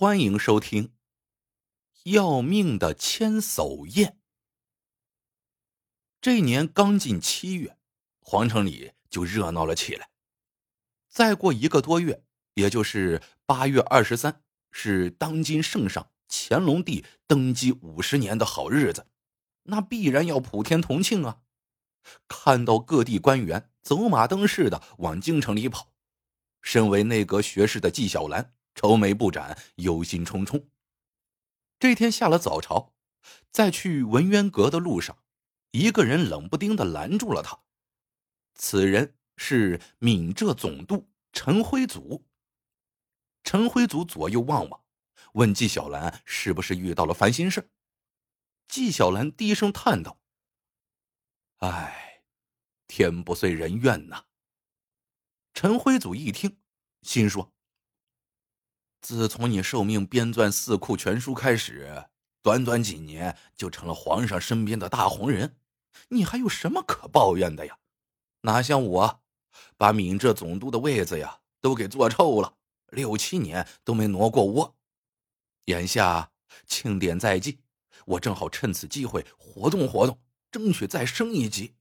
[0.00, 0.84] 欢迎收听
[2.04, 4.12] 《要命的千叟宴》。
[6.22, 7.76] 这年刚进七月，
[8.22, 10.08] 皇城里就热闹了起来。
[11.10, 12.24] 再过一个多月，
[12.54, 19.06] 也就是八月二十三，是当今圣上乾隆帝登基五十年的好日子，
[19.64, 21.42] 那必然要普天同庆啊！
[22.26, 25.92] 看到各地官员走马灯似的往京城里跑，
[26.62, 28.54] 身为内阁学士的纪晓岚。
[28.80, 30.64] 愁眉不展，忧心忡忡。
[31.78, 32.94] 这天下了早朝，
[33.50, 35.18] 在去文渊阁的路上，
[35.72, 37.60] 一个人冷不丁的拦住了他。
[38.54, 42.26] 此人是闽浙总督陈辉祖。
[43.44, 44.82] 陈辉祖左右望望，
[45.34, 47.70] 问纪晓岚是不是遇到了烦心事。
[48.66, 50.18] 纪晓岚低声叹道
[51.60, 52.22] ：“唉，
[52.86, 54.24] 天不遂人愿呐。”
[55.52, 56.56] 陈辉祖一听，
[57.02, 57.52] 心说。
[59.00, 62.06] 自从你受命编撰《四库全书》开始，
[62.42, 65.56] 短短几年就成了皇上身边的大红人，
[66.08, 67.78] 你还有什么可抱怨的呀？
[68.42, 69.20] 哪像我，
[69.76, 72.54] 把闽浙总督的位子呀都给坐臭了，
[72.88, 74.76] 六七年都没挪过窝。
[75.66, 76.30] 眼下
[76.66, 77.60] 庆典在即，
[78.06, 80.18] 我正好趁此机会活动活动，
[80.50, 81.74] 争取再升一级。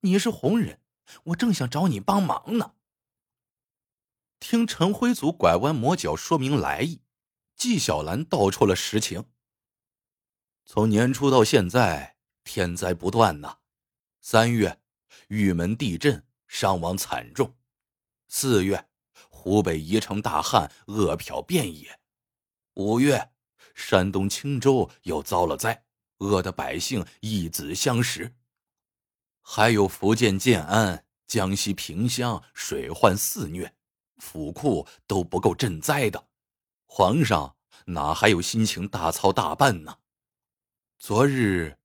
[0.00, 0.80] 你是红人，
[1.24, 2.75] 我正想找你帮忙呢。
[4.38, 7.02] 听陈辉祖拐弯抹角说明来意，
[7.56, 9.24] 纪晓岚道出了实情。
[10.64, 13.58] 从年初到现在，天灾不断呐。
[14.20, 14.80] 三月，
[15.28, 17.54] 玉门地震，伤亡惨重；
[18.28, 18.88] 四月，
[19.30, 21.92] 湖北宜城大旱，饿殍遍野；
[22.74, 23.30] 五月，
[23.74, 25.84] 山东青州又遭了灾，
[26.18, 28.32] 饿得百姓一子相食；
[29.40, 33.75] 还有福建建安、江西萍乡，水患肆虐。
[34.18, 36.28] 府库都不够赈灾的，
[36.86, 39.98] 皇上哪还有心情大操大办呢？
[40.98, 41.78] 昨日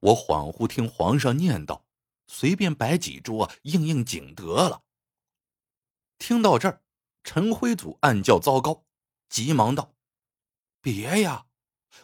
[0.00, 1.82] 我恍惚听皇上念叨，
[2.26, 4.84] 随便摆几桌应应景得了。
[6.18, 6.82] 听到这儿，
[7.24, 8.84] 陈辉祖暗叫糟糕，
[9.28, 9.94] 急忙道
[10.82, 11.46] ：“别呀，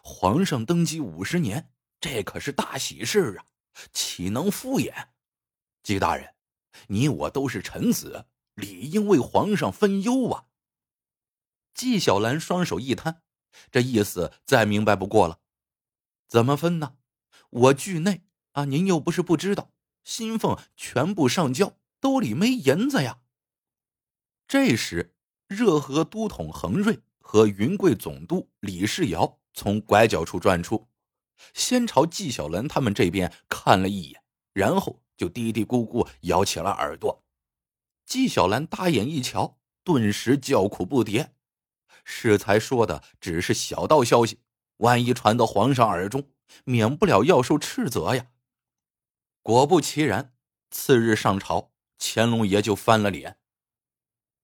[0.03, 1.71] 皇上登基五十年，
[2.01, 3.47] 这可是大喜事啊，
[3.93, 5.09] 岂能敷衍？
[5.83, 6.35] 纪大人，
[6.89, 10.47] 你我都是臣子。”理应为皇上分忧啊！
[11.75, 13.23] 纪晓岚双手一摊，
[13.71, 15.41] 这意思再明白不过了。
[16.29, 16.97] 怎么分呢？
[17.51, 18.23] 我惧内
[18.53, 19.73] 啊，您又不是不知道，
[20.05, 23.21] 薪俸全部上交，兜里没银子呀。
[24.47, 25.15] 这时，
[25.49, 30.89] 热河都统恒瑞和云贵总督李世尧从拐角处转出，
[31.55, 34.23] 先朝纪晓岚他们这边看了一眼，
[34.53, 37.24] 然后就嘀嘀咕咕咬起了耳朵。
[38.05, 41.31] 纪晓岚大眼一瞧，顿时叫苦不迭。
[42.05, 44.41] 适才说的只是小道消息，
[44.79, 46.31] 万一传到皇上耳中，
[46.65, 48.27] 免不了要受斥责呀。
[49.43, 50.35] 果不其然，
[50.71, 53.39] 次日上朝，乾隆爷就翻了脸：“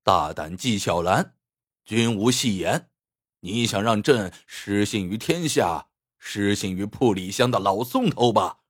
[0.03, 1.37] 大胆纪晓岚，
[1.85, 2.91] 君无戏言，
[3.41, 5.89] 你想让朕失信于天下，
[6.19, 8.61] 失信于铺里乡的老宋头吧？”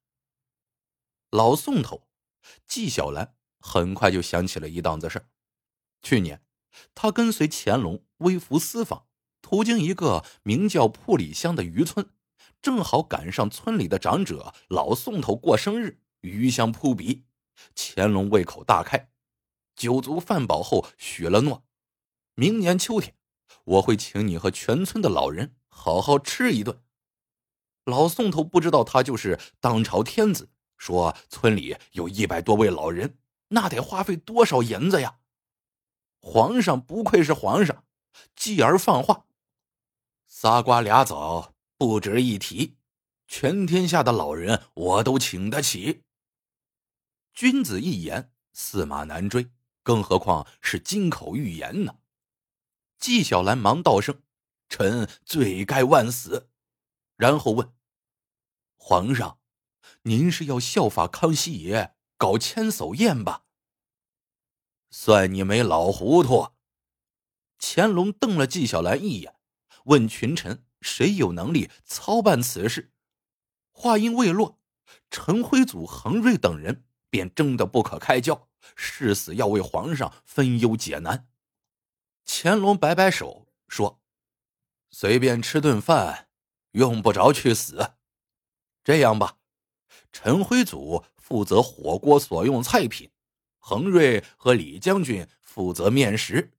[1.30, 2.08] 老宋头，
[2.66, 3.36] 纪晓岚。
[3.60, 5.28] 很快就想起了一档子事
[6.02, 6.42] 去年，
[6.94, 9.06] 他跟随乾隆微服私访，
[9.42, 12.10] 途经一个名叫铺里乡的渔村，
[12.62, 17.26] 正好赶上村里的长者老宋头过生日，鱼香扑鼻。
[17.76, 19.10] 乾隆胃口大开，
[19.76, 21.66] 酒足饭饱后许了诺：
[22.34, 23.14] 明年秋天，
[23.64, 26.82] 我会请你和全村的老人好好吃一顿。
[27.84, 33.18] 老宋头不知道他就是当朝天子，说村里有一百多位老人。
[33.52, 35.18] 那得花费多少银子呀！
[36.20, 37.84] 皇上不愧是皇上，
[38.36, 39.26] 继而放话：
[40.26, 42.76] 仨瓜俩枣不值一提，
[43.26, 46.04] 全天下的老人我都请得起。
[47.32, 49.50] 君子一言，驷马难追，
[49.82, 51.96] 更何况是金口玉言呢？
[52.98, 54.22] 纪晓岚忙道声
[54.68, 56.50] ：“臣罪该万死。”
[57.16, 57.72] 然后问
[58.76, 59.38] ：“皇上，
[60.02, 63.46] 您是要效法康熙爷？”搞千叟宴吧，
[64.90, 66.50] 算你没老糊涂。
[67.58, 69.36] 乾隆瞪了纪晓岚一眼，
[69.84, 72.92] 问群臣：“谁有能力操办此事？”
[73.72, 74.60] 话音未落，
[75.10, 81.26] 陈辉祖、恒瑞等人便争得不可开交，誓死要为皇上分忧解难。
[82.26, 84.02] 乾隆摆摆手说
[84.92, 86.28] ：“随便吃顿饭，
[86.72, 87.94] 用不着去死。
[88.84, 89.38] 这样吧。”
[90.12, 93.08] 陈辉祖负责火锅所用菜品，
[93.60, 96.54] 恒瑞和李将军负责面食，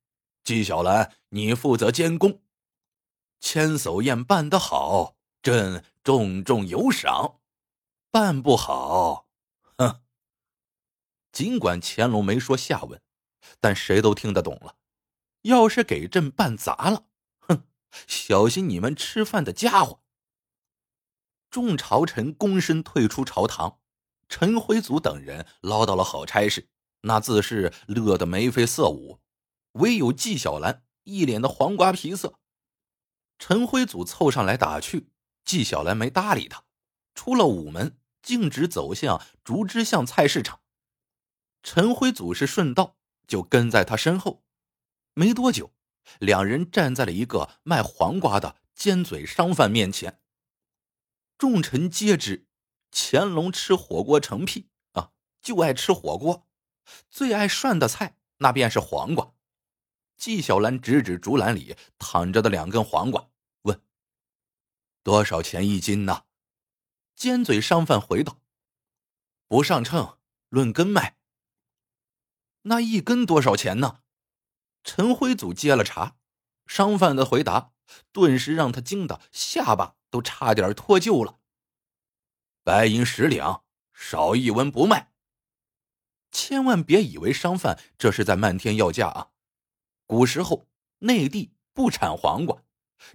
[0.46, 2.42] 纪晓岚你负责监工。
[3.42, 7.42] 千叟宴办得好，朕重重有赏；
[8.12, 9.28] 办不好，
[9.78, 10.00] 哼。
[11.34, 13.02] 尽管乾隆没说下文，
[13.60, 14.78] 但谁都听得懂了。
[15.42, 17.08] 要是给朕办砸了，
[17.42, 17.68] 哼，
[18.08, 20.02] 小心你们吃饭的家伙！
[21.50, 23.81] 众朝臣躬身退出朝堂，
[24.32, 26.70] 陈辉祖等人捞到了好差事，
[27.02, 29.20] 那自是乐得眉飞色舞。
[29.74, 32.40] 唯有纪晓岚一脸的黄瓜皮色。
[33.38, 35.12] 陈辉祖凑上来打趣，
[35.44, 36.64] 纪晓岚没搭理他，
[37.14, 40.62] 出了午门，径直走向竹枝巷菜市场。
[41.62, 42.96] 陈辉祖是顺道，
[43.28, 44.46] 就跟在他身后。
[45.14, 45.74] 没多久，
[46.20, 50.22] 两人站在了一个卖黄瓜的尖嘴商贩面前。
[51.38, 52.48] 众臣皆知，
[52.92, 55.12] 乾隆吃火锅成癖啊，
[55.42, 56.48] 就爱吃火锅，
[57.10, 59.34] 最爱涮的菜那便是黄瓜。
[60.18, 63.30] 纪晓岚指指竹篮里躺着的两根黄瓜，
[63.64, 63.82] 问
[65.02, 66.26] ：“多少钱一斤呢？”
[67.16, 68.40] 尖嘴商贩回道
[69.48, 71.18] ：“不上秤，论根卖。”
[72.64, 74.02] 那一根多少钱呢？
[74.84, 76.18] 陈辉祖接了茬，
[76.68, 77.74] 商贩的回答
[78.12, 81.40] 顿时让他惊得下巴都差点脱臼了。
[82.64, 83.64] 白银十两，
[83.94, 85.12] 少一文不卖。
[86.32, 89.30] 千万别以为商贩这是在漫天要价啊！
[90.06, 90.68] 古时候
[91.00, 92.64] 内地不产黄瓜，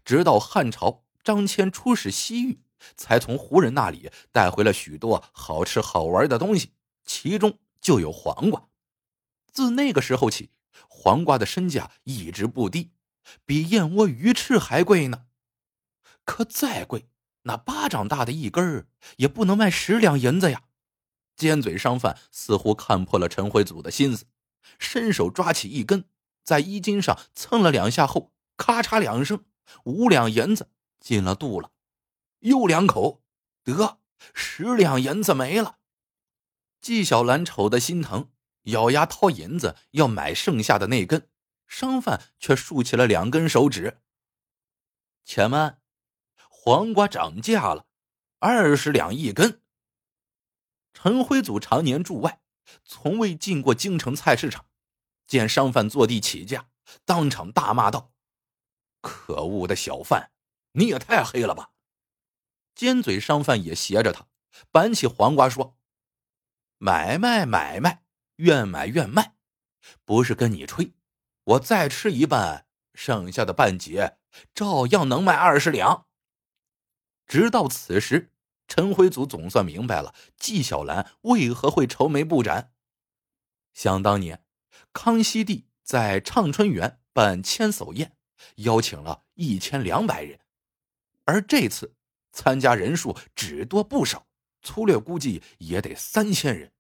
[0.05, 2.61] 直到汉朝张骞出使西域，
[2.97, 8.69] 才从胡人那里带回了许多好吃好玩的东西，其中就有黄瓜。
[9.53, 10.51] 自那个时候起，
[10.89, 12.91] 黄瓜的身价一直不低，
[13.45, 15.27] 比燕窝、鱼翅还贵呢。
[16.25, 17.09] 可再贵，
[17.47, 20.65] 那巴掌大的一根儿也不能卖十两银子呀！
[21.37, 24.27] 尖嘴商贩似乎看破了陈辉祖的心思，
[24.79, 26.05] 伸手抓起一根，
[26.43, 29.45] 在衣襟上蹭了两下后，咔嚓两声，
[29.85, 31.71] 五两银子进了肚了。
[32.41, 33.23] 又两口，
[33.63, 33.99] 得
[34.35, 35.79] 十两银子没了。
[36.81, 38.31] 纪晓岚瞅得心疼。
[38.67, 41.29] 咬牙掏银子要买剩下的那根，
[41.69, 44.01] 商贩却竖起了两根手指。
[45.25, 45.79] 且慢，
[46.67, 47.87] 黄瓜涨价了，
[48.41, 49.63] 二十两一根。
[50.93, 52.41] 陈辉祖常年驻外，
[52.85, 54.67] 从未进过京城菜市场，
[55.29, 56.67] 见商贩坐地起价，
[57.05, 58.11] 当场大骂道
[59.01, 60.33] ：“可恶的小贩，
[60.73, 61.71] 你也太黑了吧！”
[62.75, 64.27] 尖嘴商贩也斜着他，
[64.73, 65.79] 板起黄瓜说
[66.79, 68.03] ：“买卖买卖。”
[68.43, 69.37] 愿买愿卖，
[70.05, 70.95] 不是跟你吹，
[71.45, 74.19] 我再吃一半，剩下的半截
[74.53, 76.06] 照样能卖二十两。
[77.27, 78.33] 直到此时，
[78.69, 82.73] 陈辉祖总算明白了纪晓岚为何会愁眉不展。
[83.75, 84.45] 想当年，
[84.93, 88.17] 康熙帝在畅春园办千叟宴，
[88.57, 90.41] 邀请了一千两百人，
[91.25, 91.95] 而这次
[92.33, 94.27] 参加人数只多不少，
[94.63, 96.73] 粗略估计也得三千人。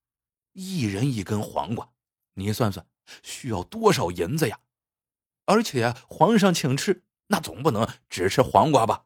[0.52, 1.92] 一人一根黄瓜，
[2.34, 2.86] 你算算
[3.22, 4.60] 需要多少银子呀？
[5.44, 9.05] 而且皇上请吃，那总不能只吃黄瓜吧？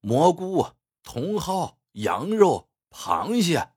[0.00, 3.72] 蘑菇、茼蒿、羊肉、螃蟹，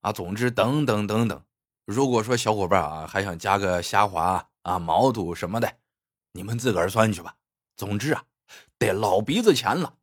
[0.00, 1.44] 啊，总之等等等等。
[1.84, 5.78] 如果说小伙伴啊还想加个虾滑啊、毛肚什么的，
[6.32, 7.36] 你们自个儿算去吧。
[7.76, 8.24] 总之啊，
[8.78, 9.98] 得老鼻子钱了。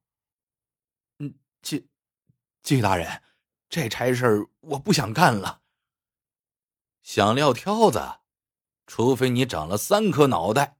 [1.19, 1.87] 嗯，季
[2.61, 3.23] 季大人，
[3.69, 5.61] 这差事我不想干了。
[7.01, 8.19] 想撂挑子，
[8.85, 10.77] 除非你长了三颗脑袋。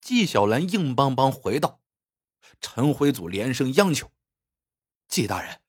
[0.00, 1.80] 纪晓岚硬邦邦回道
[2.60, 4.10] ：“陈辉祖连声央求，
[5.08, 5.60] 纪大人，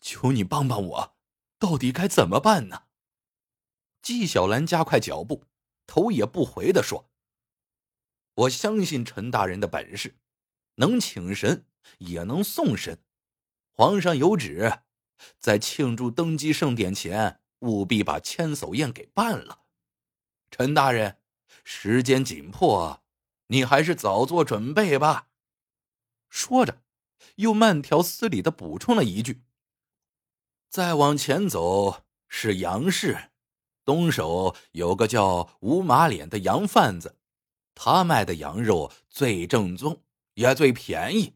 [0.00, 1.16] 求你帮帮我，
[1.58, 2.84] 到底该怎么办呢？”
[4.02, 5.44] 纪晓岚加快脚步，
[5.86, 7.10] 头也不回的说
[8.34, 10.16] ：“我相信陈大人的本事，
[10.76, 11.66] 能请神
[11.98, 13.02] 也能送神。
[13.72, 14.80] 皇上有旨，
[15.38, 19.62] 在庆祝登基盛典前。”务必把千叟宴给办了，
[20.48, 21.18] 陈大人，
[21.64, 23.02] 时间紧迫，
[23.48, 25.26] 你还是早做准备吧。
[26.28, 26.82] 说着，
[27.36, 29.42] 又慢条斯理的补充了一句
[30.68, 33.30] ：“再往前走是杨氏，
[33.84, 37.16] 东首有个叫吴马脸的洋贩子，
[37.74, 40.02] 他卖的羊肉最正宗，
[40.34, 41.34] 也最便宜，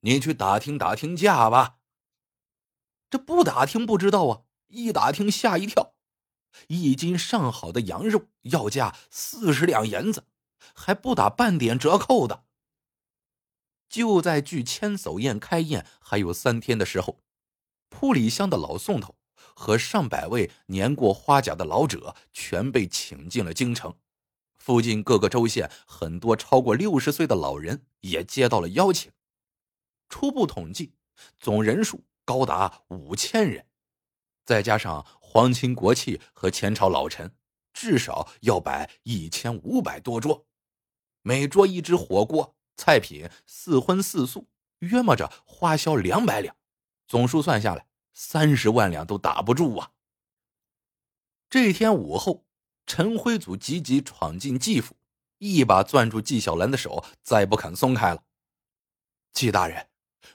[0.00, 1.76] 你去打听打听价吧。”
[3.10, 4.42] 这不打听不知道啊。
[4.66, 5.94] 一打听，吓一跳，
[6.66, 10.26] 一斤上好的羊肉要价四十两银子，
[10.74, 12.44] 还不打半点折扣的。
[13.88, 17.20] 就在距千叟宴开宴还有三天的时候，
[17.88, 19.16] 铺里乡的老宋头
[19.54, 23.96] 和上百位年过花甲的老者全被请进了京城，
[24.56, 29.10] 附近各个州县很多超过六十岁的老人也接到了邀请。
[30.08, 30.94] 初步统计，
[31.38, 33.66] 总人数高达五千人，
[34.44, 37.34] 再加上皇亲国戚和前朝老臣，
[37.72, 40.46] 至少要摆一千五百多桌。
[41.22, 46.56] 每桌一只火锅，菜品四荤四素，约摸着花销两百两，
[47.08, 49.90] 总数算下来三十万两都打不住啊！
[51.50, 52.46] 这天午后，
[52.86, 54.96] 陈辉祖急急闯进季府，
[55.38, 58.22] 一把攥住纪晓岚的手，再不肯松开了。
[59.32, 59.88] 纪大人，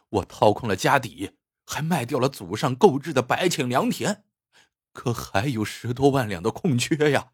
[0.09, 4.25] 我掏空了家底，还卖掉了祖上购置的百顷良田，
[4.91, 7.31] 可还有十多万两的空缺呀！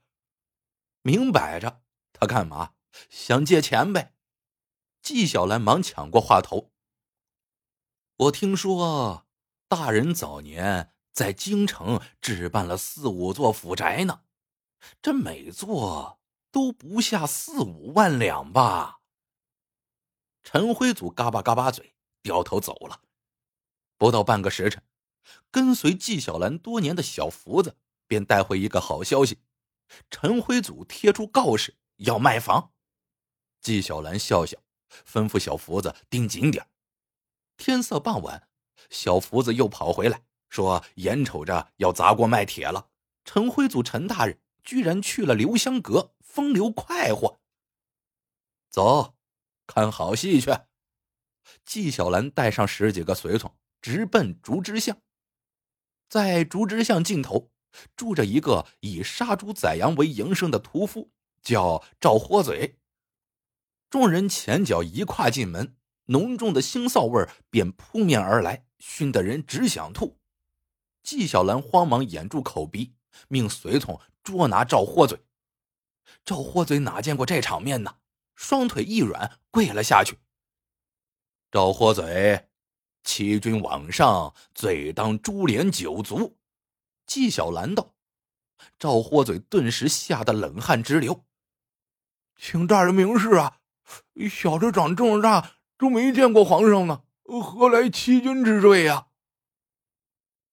[1.01, 1.81] 明摆着，
[2.13, 2.73] 他干嘛？
[3.09, 4.13] 想借钱呗？
[5.01, 6.72] 纪晓岚忙抢过话头。
[8.18, 9.25] 我听说
[9.68, 14.24] 大人早年在京城置办了四五座府宅呢，
[15.01, 16.20] 这每座
[16.51, 19.00] 都不下四五万两吧？
[20.44, 23.01] 陈辉祖嘎巴嘎巴嘴，掉头走了。
[23.98, 24.82] 不到半个时辰，
[25.51, 27.77] 跟随纪晓岚多年的小福子
[28.08, 29.39] 便带回一个好消息：
[30.10, 32.72] 陈辉祖贴出告示要卖房。
[33.62, 34.58] 纪晓岚笑笑，
[35.05, 36.67] 吩咐小福子盯紧点
[37.58, 38.48] 天色傍晚，
[38.89, 42.89] 小福子又跑回来，说：“眼瞅着要砸锅卖铁了，
[43.25, 47.41] 陈辉祖陈大人居然去了留香阁，风流快活。”
[48.72, 49.15] 走，
[49.67, 50.51] 看好戏去。
[51.65, 55.01] 纪晓岚带上十几个随从，直奔竹枝巷。
[56.08, 57.51] 在竹枝巷尽头，
[57.96, 62.78] 住着一个以杀猪宰羊为营生的屠夫，叫赵豁嘴。
[63.89, 70.19] 众人前脚一跨进门，浓重的腥臊味便扑面而来，熏得人只想吐。
[71.01, 72.93] 纪晓岚慌忙掩住口鼻，
[73.27, 75.19] 命随从捉拿赵豁嘴。
[76.24, 77.96] 赵豁嘴哪见过这场面呢？
[78.36, 80.19] 双腿一软，跪了下去。
[81.51, 82.48] 赵豁嘴，
[83.03, 86.38] 欺君罔上，罪当株连九族。
[87.08, 87.96] 纪晓岚道。
[88.77, 91.25] 赵豁嘴顿时吓得冷汗直流，
[92.36, 93.58] 请大人明示啊！
[94.29, 99.08] 小的长这么大都没见过皇上呢，何来欺君之罪呀？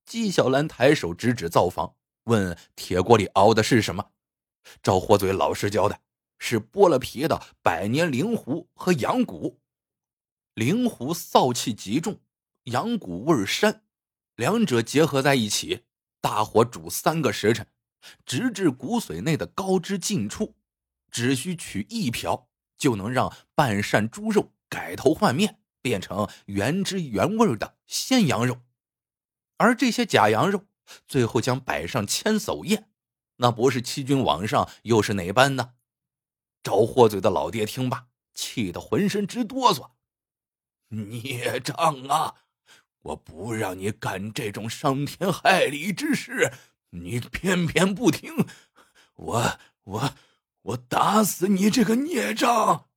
[0.04, 4.12] 纪晓岚抬手指指灶房，问：“铁锅里熬的是什么？”
[4.82, 6.00] 赵火嘴老实交代
[6.38, 9.60] ：“是剥了皮的百年灵狐和羊骨。
[10.54, 12.20] 灵狐臊气极重，
[12.64, 13.80] 羊骨味儿膻，
[14.36, 15.84] 两者结合在一起，
[16.20, 17.66] 大火煮三个时辰，
[18.24, 20.54] 直至骨髓内的高脂尽出，
[21.10, 28.60] 只需取一瓢。”就能让半扇猪肉改头换面，变成原汁原味的鲜羊肉，
[29.56, 30.66] 而这些假羊肉
[31.06, 32.90] 最后将摆上千叟宴，
[33.36, 35.74] 那不是欺君罔上又是哪般呢？
[36.62, 39.92] 赵豁嘴的老爹听罢，气得浑身直哆嗦
[40.88, 41.76] ：“孽障
[42.08, 42.34] 啊！
[43.02, 46.52] 我不让你干这种伤天害理之事，
[46.90, 48.46] 你偏偏不听，
[49.14, 50.14] 我我。”
[50.66, 52.88] 我打死你这个孽障！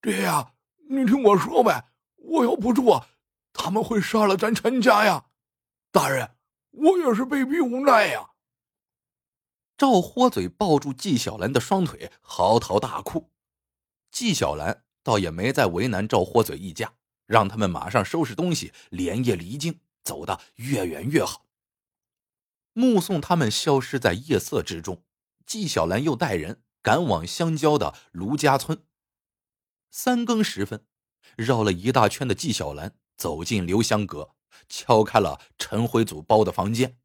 [0.00, 0.52] 爹呀，
[0.88, 3.06] 你听我说呗，我要不做，
[3.52, 5.26] 他们会杀了咱陈家呀！
[5.90, 6.36] 大人，
[6.70, 8.30] 我也是被逼无奈呀。
[9.76, 13.32] 赵豁嘴抱住纪晓岚的双腿，嚎啕大哭。
[14.12, 16.92] 纪晓岚倒也没再为难赵豁嘴一家，
[17.26, 21.46] 让他们马上收拾东西，连夜离京，走得越远越好。
[22.74, 25.02] 目送他们消失在夜色之中。
[25.48, 28.84] 纪晓岚又带人赶往相交的卢家村。
[29.90, 30.86] 三更时分，
[31.36, 34.34] 绕了一大圈的纪晓岚走进留香阁，
[34.68, 36.98] 敲开了陈辉祖包的房间，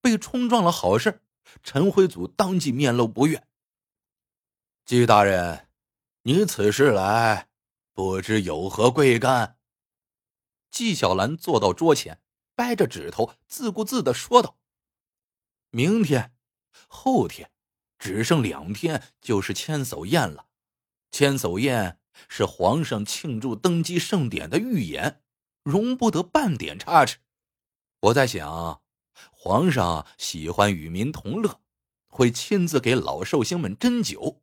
[0.00, 1.22] 被冲撞了好事。
[1.62, 3.46] 陈辉祖当即面露不悦
[4.86, 5.68] ：“纪大人，
[6.22, 7.48] 你此时来，
[7.92, 9.58] 不知有何贵干？”
[10.72, 12.20] 纪晓岚坐到桌前，
[12.54, 14.58] 掰着指头，自顾自的说道
[15.70, 16.34] ：“明天，
[16.88, 17.50] 后天。”
[17.98, 20.46] 只剩两天就是千叟宴了，
[21.10, 21.98] 千叟宴
[22.28, 25.22] 是皇上庆祝登基盛典的预演，
[25.62, 27.18] 容不得半点差池。
[28.00, 28.82] 我在想，
[29.30, 31.60] 皇上喜欢与民同乐，
[32.06, 34.42] 会亲自给老寿星们斟酒，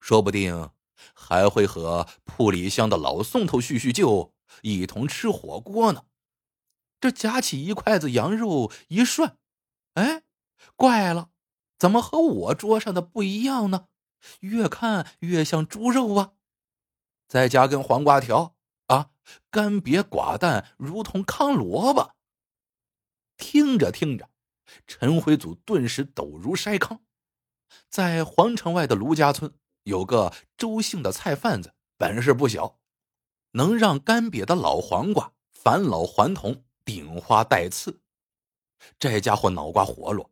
[0.00, 0.70] 说不定
[1.14, 6.04] 还会和铺里乡的老宋头叙叙旧，一同吃火锅呢。
[7.00, 9.36] 这夹起一筷子羊肉一涮，
[9.94, 10.22] 哎，
[10.76, 11.30] 怪了。
[11.82, 13.88] 怎么和我桌上的不一样呢？
[14.38, 16.34] 越看越像猪肉啊！
[17.26, 18.54] 再加根黄瓜条
[18.86, 19.10] 啊，
[19.50, 22.14] 干瘪寡淡，如同糠萝卜。
[23.36, 24.30] 听着听着，
[24.86, 27.00] 陈辉祖顿时抖如筛糠。
[27.88, 32.78] 在皇城外的卢家村有个周姓的菜贩子，本事不小，
[33.50, 38.00] 能让干瘪的老黄瓜返老还童、顶花带刺。
[39.00, 40.30] 这家伙脑瓜活络，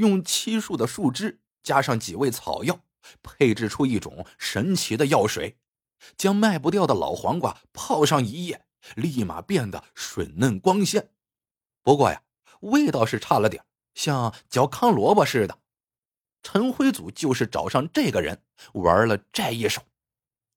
[0.00, 2.80] 用漆树的树枝加上几味草药，
[3.22, 5.58] 配制出一种神奇的药水，
[6.16, 8.64] 将卖不掉的老黄瓜泡上一夜，
[8.96, 11.10] 立马变得水嫩光鲜。
[11.82, 12.22] 不过呀，
[12.60, 13.64] 味道是差了点，
[13.94, 15.58] 像嚼糠萝卜似的。
[16.42, 18.42] 陈辉祖就是找上这个人
[18.72, 19.82] 玩了这一手，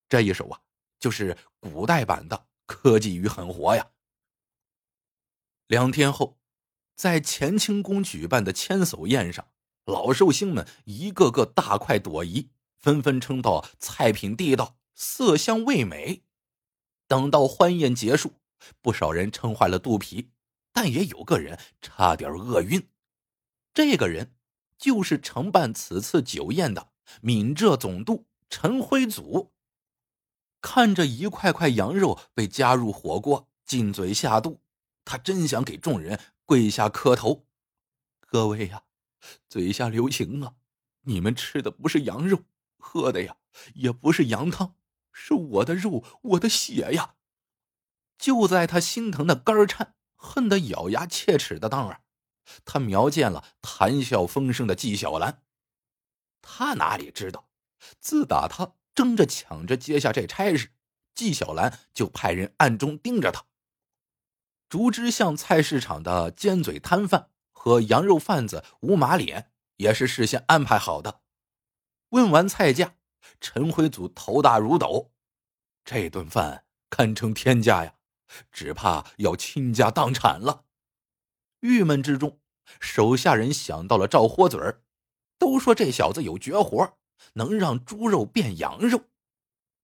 [0.07, 0.61] 这一手啊，
[0.99, 3.85] 就是古代版的科技与狠活呀。
[5.67, 6.37] 两天后，
[6.95, 9.47] 在乾清宫举办的千叟宴上，
[9.85, 16.23] 老寿星们一个个大快朵颐，纷纷称道菜品地道，色香味美。
[17.07, 18.33] 等到欢宴结束，
[18.81, 20.29] 不少人撑坏了肚皮，
[20.71, 22.87] 但也有个人差点饿晕。
[23.73, 24.33] 这个人。
[24.75, 26.89] 就是承办此次酒宴的
[27.21, 29.53] 闽浙总督陈辉祖。
[30.59, 34.59] 看着一块块羊肉被加入火锅进嘴下肚，
[35.05, 37.45] 他真想给众人跪下磕头。
[38.19, 38.83] 各位呀，
[39.47, 40.55] 嘴下留情啊！
[41.01, 42.43] 你们吃的不是羊肉，
[42.77, 43.37] 喝的呀
[43.75, 44.75] 也不是羊汤，
[45.11, 47.15] 是我的肉，我的血呀！
[48.17, 52.03] 就在他心疼的肝颤、恨得咬牙切齿的当儿。
[52.65, 55.43] 他瞄见了谈笑风生的纪晓岚，
[56.41, 57.49] 他哪里知道，
[57.99, 60.71] 自打他争着抢着接下这差事，
[61.15, 63.45] 纪晓岚就派人暗中盯着他。
[64.73, 71.21] 竹枝巷菜市场的尖嘴摊贩和羊肉贩子吴马脸也是事先安排好的。
[72.09, 72.95] 问完菜价，
[73.39, 75.11] 陈辉祖头大如斗，
[75.85, 77.93] 这顿饭堪称天价呀，
[78.51, 80.65] 只怕要倾家荡产了。
[81.59, 82.39] 郁闷之中，
[82.79, 84.81] 手下人想到了赵豁嘴儿，
[85.37, 86.97] 都说这小子有绝活，
[87.33, 89.03] 能让猪肉变羊肉。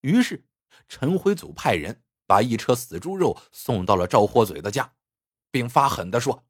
[0.01, 0.47] 于是，
[0.87, 4.93] 陈辉祖派人把一车死猪肉送到了赵豁嘴的家，
[5.49, 6.45] 并发狠的说：“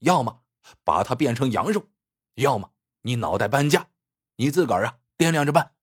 [0.00, 0.42] 要么
[0.84, 1.88] 把它变成羊肉，
[2.34, 3.88] 要么你脑袋搬家，
[4.36, 5.76] 你自个儿啊掂量着办。”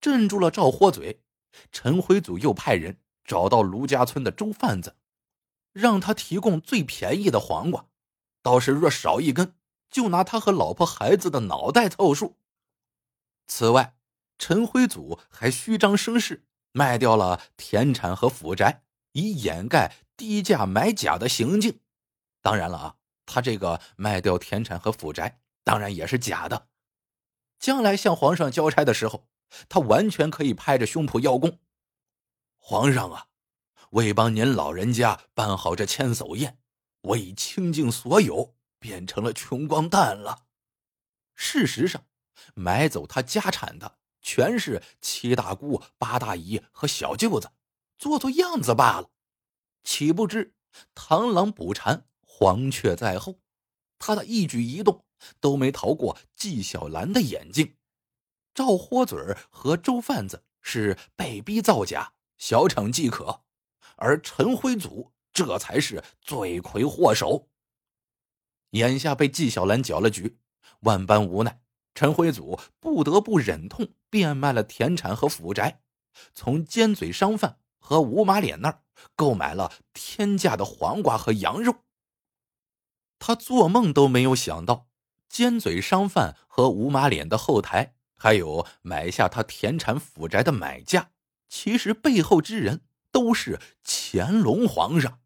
[0.00, 1.22] 镇住了赵豁嘴，
[1.70, 4.96] 陈辉祖又派人找到卢家村的周贩子。
[5.74, 7.86] 让他提供最便宜的黄瓜，
[8.40, 9.54] 到时若少一根，
[9.90, 12.38] 就拿他和老婆孩子的脑袋凑数。
[13.46, 13.94] 此外，
[14.38, 18.82] 陈辉祖还虚张声势，卖掉了田产和府宅，
[19.12, 21.80] 以掩盖低价买假的行径。
[22.40, 26.68] 当然了啊，他这个卖掉田产和府宅，当然也是假的。
[27.58, 29.28] 将来向皇上交差的时候，
[29.68, 31.60] 他完全可以拍着胸脯邀功。
[32.58, 33.28] 皇上啊！
[33.90, 36.58] 为帮您老人家办好这千叟宴，
[37.02, 40.46] 我已倾尽所有，变成了穷光蛋了。
[41.34, 42.06] 事实上，
[42.54, 47.50] 买走他家产的全是七大姑、八大姨和小舅子，
[47.98, 49.10] 做做样子罢了。
[49.84, 50.54] 岂不知
[50.94, 53.40] 螳螂捕蝉，黄雀在后，
[53.98, 55.04] 他的一举一动
[55.40, 57.76] 都没逃过纪晓岚的眼睛。
[58.54, 63.42] 赵豁嘴儿和周贩子是被逼造假，小惩即可。
[63.96, 67.48] 而陈辉祖这才是罪魁祸首。
[68.70, 70.38] 眼下被纪晓岚搅了局，
[70.80, 71.60] 万般无奈，
[71.94, 75.82] 陈辉祖不得不忍痛变卖了田产和府宅，
[76.34, 78.82] 从尖嘴商贩和吴马脸那儿
[79.14, 81.84] 购买了天价的黄瓜和羊肉。
[83.18, 84.88] 他做梦都没有想到，
[85.28, 91.10] 尖嘴商贩和吴马脸的后台还有买下他田产府宅的买家，
[91.48, 92.84] 其实背后之人。
[93.12, 95.20] 都是乾隆皇上。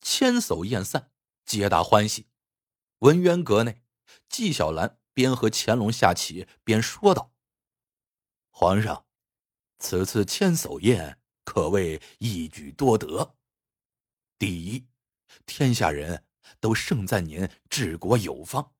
[0.00, 1.10] 千叟宴散，
[1.44, 2.28] 皆大欢喜。
[3.00, 3.82] 文渊阁内，
[4.28, 7.32] 纪晓岚边和乾隆下棋边说道
[8.50, 9.06] ：“皇上，
[9.78, 13.36] 此次千叟宴可谓一举多得。
[14.38, 14.86] 第一，
[15.46, 16.24] 天下人
[16.60, 18.72] 都盛赞您治国有方；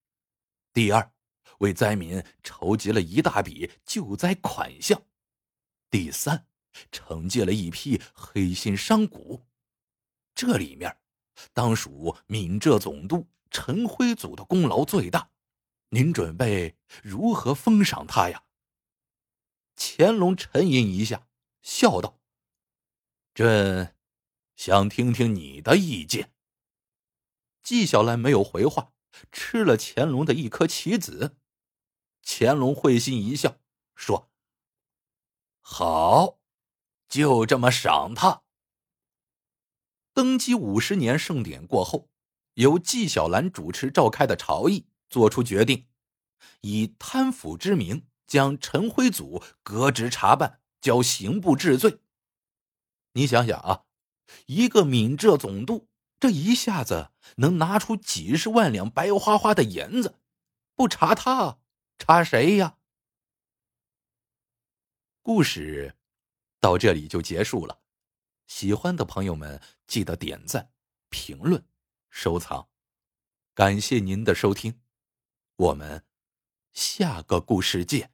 [0.73, 1.13] 第二，
[1.59, 4.99] 为灾民筹集了一大笔救灾款项；
[5.91, 6.47] 第三。”
[6.91, 9.45] 惩戒了一批黑心商贾，
[10.35, 10.97] 这里面
[11.53, 15.31] 当属闽浙总督陈辉祖的功劳最大。
[15.95, 18.45] 您准备如何封赏他呀？
[19.77, 21.29] 乾隆沉吟一下，
[21.61, 22.19] 笑道
[23.35, 23.95] ：“朕
[24.57, 26.33] 想听听你的意见。”
[27.63, 28.95] 纪晓岚没有回话，
[29.31, 31.37] 吃了乾隆的一颗棋子。
[32.25, 33.61] 乾隆会心一笑，
[33.95, 34.33] 说
[35.61, 36.41] ：“好。”
[37.07, 38.45] 就这么赏他。
[40.15, 42.09] 登基五十年盛典过后，
[42.55, 45.87] 由纪晓岚主持召开的朝议做出决定，
[46.63, 52.01] 以贪腐之名将陈辉祖革职查办，交刑部治罪。
[53.13, 53.85] 你想想啊，
[54.47, 60.19] 一个闽浙总督，这一下子能拿出几十万两白花花的银子，
[60.75, 61.59] 不查他，
[61.99, 62.79] 查谁呀？
[65.21, 65.95] 故事
[66.59, 67.83] 到这里就结束了。
[68.47, 70.73] 喜欢的朋友们记得点赞、
[71.11, 71.63] 评论、
[72.09, 72.69] 收藏，
[73.55, 74.82] 感谢您的收听，
[75.63, 76.03] 我们
[76.73, 78.12] 下个故事见。